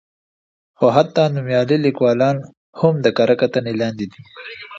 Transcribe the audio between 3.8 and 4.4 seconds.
لاندې دي.